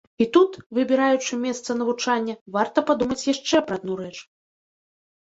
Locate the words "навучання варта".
1.81-2.83